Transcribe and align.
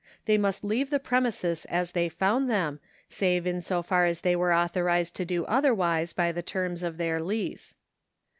They 0.25 0.39
must 0.39 0.63
leave 0.63 0.89
the 0.89 0.99
premises 0.99 1.65
as 1.65 1.91
they 1.91 2.09
found 2.09 2.49
them, 2.49 2.79
save 3.07 3.45
in 3.45 3.61
so 3.61 3.83
far 3.83 4.07
as 4.07 4.21
they 4.21 4.35
were 4.35 4.51
authorised 4.51 5.15
to 5.17 5.25
do 5.25 5.45
otherwise 5.45 6.11
by 6.11 6.31
the 6.31 6.41
terms 6.41 6.81
of 6.81 6.97
their 6.97 7.21
lease. 7.21 7.75